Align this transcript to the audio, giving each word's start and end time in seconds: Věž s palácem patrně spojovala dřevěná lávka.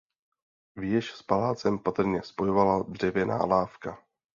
Věž 0.75 1.13
s 1.13 1.23
palácem 1.23 1.79
patrně 1.79 2.23
spojovala 2.23 2.83
dřevěná 2.89 3.37
lávka. 3.45 3.97